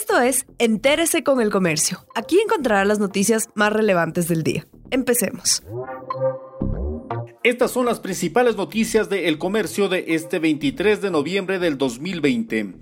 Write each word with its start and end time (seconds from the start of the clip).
Esto 0.00 0.20
es 0.20 0.46
Entérese 0.60 1.24
con 1.24 1.40
el 1.40 1.50
Comercio. 1.50 2.06
Aquí 2.14 2.38
encontrará 2.38 2.84
las 2.84 3.00
noticias 3.00 3.48
más 3.56 3.72
relevantes 3.72 4.28
del 4.28 4.44
día. 4.44 4.64
Empecemos. 4.92 5.64
Estas 7.42 7.72
son 7.72 7.86
las 7.86 7.98
principales 7.98 8.54
noticias 8.54 9.08
de 9.08 9.26
El 9.26 9.38
Comercio 9.38 9.88
de 9.88 10.04
este 10.14 10.38
23 10.38 11.02
de 11.02 11.10
noviembre 11.10 11.58
del 11.58 11.78
2020. 11.78 12.76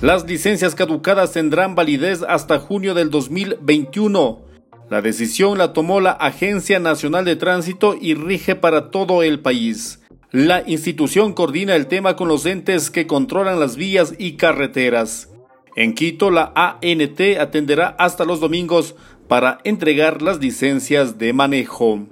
Las 0.00 0.26
licencias 0.26 0.74
caducadas 0.74 1.32
tendrán 1.32 1.74
validez 1.74 2.22
hasta 2.26 2.58
junio 2.58 2.94
del 2.94 3.10
2021. 3.10 4.40
La 4.88 5.02
decisión 5.02 5.58
la 5.58 5.74
tomó 5.74 6.00
la 6.00 6.12
Agencia 6.12 6.78
Nacional 6.78 7.26
de 7.26 7.36
Tránsito 7.36 7.96
y 8.00 8.14
rige 8.14 8.56
para 8.56 8.90
todo 8.90 9.22
el 9.22 9.40
país. 9.40 10.00
La 10.30 10.66
institución 10.66 11.34
coordina 11.34 11.76
el 11.76 11.86
tema 11.86 12.16
con 12.16 12.28
los 12.28 12.46
entes 12.46 12.90
que 12.90 13.06
controlan 13.06 13.60
las 13.60 13.76
vías 13.76 14.14
y 14.16 14.38
carreteras. 14.38 15.28
En 15.76 15.94
Quito, 15.94 16.30
la 16.30 16.52
ANT 16.54 17.20
atenderá 17.38 17.94
hasta 17.98 18.24
los 18.24 18.40
domingos 18.40 18.96
para 19.28 19.58
entregar 19.64 20.22
las 20.22 20.40
licencias 20.40 21.18
de 21.18 21.32
manejo. 21.32 22.06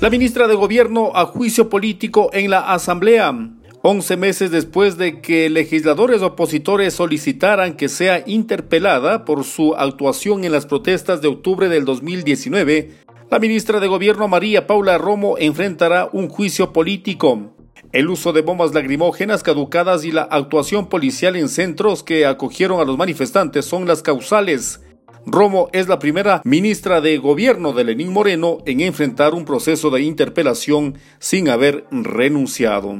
La 0.00 0.10
ministra 0.10 0.46
de 0.46 0.54
Gobierno 0.54 1.12
a 1.14 1.24
juicio 1.26 1.68
político 1.68 2.30
en 2.32 2.50
la 2.50 2.72
Asamblea. 2.72 3.34
Once 3.82 4.16
meses 4.16 4.50
después 4.50 4.98
de 4.98 5.20
que 5.20 5.48
legisladores 5.50 6.22
opositores 6.22 6.94
solicitaran 6.94 7.76
que 7.76 7.88
sea 7.88 8.22
interpelada 8.26 9.24
por 9.24 9.44
su 9.44 9.74
actuación 9.74 10.44
en 10.44 10.52
las 10.52 10.66
protestas 10.66 11.22
de 11.22 11.28
octubre 11.28 11.68
del 11.68 11.84
2019, 11.84 12.90
la 13.30 13.38
ministra 13.38 13.80
de 13.80 13.88
Gobierno 13.88 14.28
María 14.28 14.66
Paula 14.66 14.98
Romo 14.98 15.36
enfrentará 15.38 16.08
un 16.12 16.28
juicio 16.28 16.72
político. 16.72 17.55
El 17.96 18.10
uso 18.10 18.34
de 18.34 18.42
bombas 18.42 18.74
lacrimógenas 18.74 19.42
caducadas 19.42 20.04
y 20.04 20.12
la 20.12 20.24
actuación 20.24 20.90
policial 20.90 21.34
en 21.34 21.48
centros 21.48 22.02
que 22.02 22.26
acogieron 22.26 22.78
a 22.78 22.84
los 22.84 22.98
manifestantes 22.98 23.64
son 23.64 23.86
las 23.86 24.02
causales. 24.02 24.82
Romo 25.24 25.70
es 25.72 25.88
la 25.88 25.98
primera 25.98 26.42
ministra 26.44 27.00
de 27.00 27.16
gobierno 27.16 27.72
de 27.72 27.84
Lenín 27.84 28.12
Moreno 28.12 28.58
en 28.66 28.82
enfrentar 28.82 29.32
un 29.32 29.46
proceso 29.46 29.88
de 29.88 30.02
interpelación 30.02 30.98
sin 31.20 31.48
haber 31.48 31.86
renunciado. 31.90 32.98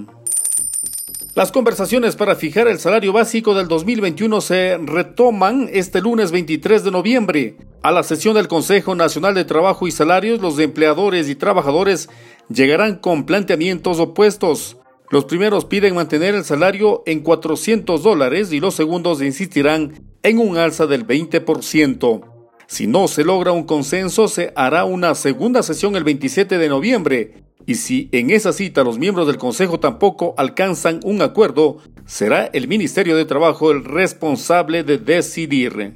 Las 1.34 1.52
conversaciones 1.52 2.16
para 2.16 2.34
fijar 2.34 2.66
el 2.66 2.78
salario 2.78 3.12
básico 3.12 3.52
del 3.52 3.68
2021 3.68 4.40
se 4.40 4.78
retoman 4.78 5.68
este 5.74 6.00
lunes 6.00 6.30
23 6.32 6.84
de 6.84 6.90
noviembre. 6.90 7.58
A 7.82 7.92
la 7.92 8.02
sesión 8.02 8.34
del 8.34 8.48
Consejo 8.48 8.94
Nacional 8.94 9.34
de 9.34 9.44
Trabajo 9.44 9.86
y 9.86 9.90
Salarios, 9.90 10.40
los 10.40 10.58
empleadores 10.58 11.28
y 11.28 11.34
trabajadores 11.34 12.08
llegarán 12.48 12.96
con 12.96 13.26
planteamientos 13.26 14.00
opuestos. 14.00 14.78
Los 15.10 15.24
primeros 15.26 15.64
piden 15.64 15.94
mantener 15.94 16.34
el 16.34 16.44
salario 16.44 17.04
en 17.06 17.20
400 17.20 18.02
dólares 18.02 18.52
y 18.52 18.58
los 18.58 18.74
segundos 18.74 19.22
insistirán 19.22 20.04
en 20.22 20.38
un 20.38 20.56
alza 20.56 20.86
del 20.86 21.06
20%. 21.06 22.32
Si 22.66 22.88
no 22.88 23.06
se 23.06 23.24
logra 23.24 23.52
un 23.52 23.62
consenso, 23.62 24.26
se 24.26 24.52
hará 24.56 24.84
una 24.84 25.14
segunda 25.14 25.62
sesión 25.62 25.94
el 25.94 26.02
27 26.02 26.58
de 26.58 26.68
noviembre. 26.68 27.44
Y 27.64 27.76
si 27.76 28.08
en 28.10 28.30
esa 28.30 28.52
cita 28.52 28.82
los 28.82 28.98
miembros 28.98 29.28
del 29.28 29.38
Consejo 29.38 29.78
tampoco 29.78 30.34
alcanzan 30.36 30.98
un 31.04 31.22
acuerdo, 31.22 31.78
será 32.04 32.46
el 32.46 32.66
Ministerio 32.66 33.16
de 33.16 33.24
Trabajo 33.24 33.70
el 33.70 33.84
responsable 33.84 34.82
de 34.82 34.98
decidir. 34.98 35.94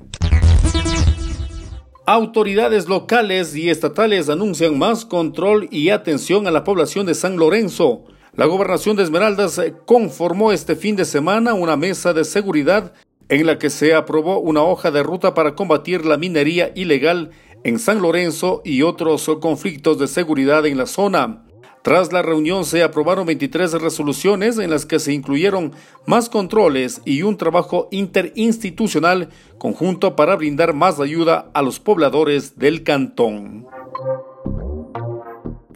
Autoridades 2.07 2.89
locales 2.89 3.57
y 3.57 3.71
estatales 3.71 4.29
anuncian 4.29 4.79
más 4.79 5.05
control 5.05 5.69
y 5.73 5.91
atención 5.91 6.47
a 6.47 6.53
la 6.53 6.63
población 6.63 7.07
de 7.07 7.15
San 7.15 7.37
Lorenzo. 7.37 8.05
La 8.37 8.47
gobernación 8.47 8.97
de 8.97 9.03
Esmeraldas 9.03 9.61
conformó 9.87 10.53
este 10.53 10.77
fin 10.77 10.95
de 10.95 11.05
semana 11.05 11.55
una 11.55 11.77
mesa 11.77 12.13
de 12.13 12.25
seguridad 12.25 12.93
en 13.29 13.45
la 13.45 13.59
que 13.59 13.71
se 13.71 13.95
aprobó 13.95 14.39
una 14.39 14.63
hoja 14.63 14.91
de 14.91 15.03
ruta 15.03 15.35
para 15.35 15.55
combatir 15.55 16.07
la 16.07 16.17
minería 16.17 16.71
ilegal 16.75 17.31
en 17.65 17.79
San 17.79 18.01
Lorenzo 18.01 18.63
y 18.65 18.83
otros 18.83 19.29
conflictos 19.41 19.99
de 19.99 20.07
seguridad 20.07 20.65
en 20.67 20.79
la 20.79 20.87
zona. 20.87 21.45
Tras 21.83 22.13
la 22.13 22.23
reunión 22.23 22.65
se 22.65 22.83
aprobaron 22.83 23.27
23 23.27 23.73
resoluciones 23.81 24.59
en 24.59 24.71
las 24.71 24.87
que 24.87 24.99
se 24.99 25.13
incluyeron 25.13 25.73
más 26.07 26.29
controles 26.29 27.01
y 27.05 27.23
un 27.23 27.37
trabajo 27.37 27.89
interinstitucional 27.91 29.31
conjunto 29.59 30.15
para 30.15 30.37
brindar 30.37 30.75
más 30.75 31.01
ayuda 31.01 31.51
a 31.53 31.63
los 31.63 31.81
pobladores 31.81 32.59
del 32.59 32.85
cantón. 32.85 33.67